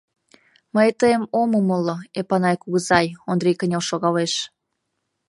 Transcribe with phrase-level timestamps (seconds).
[0.75, 4.33] —Мый тыйым ом умыло, Эпанай кугызай,— Ондрий кынел шогалеш.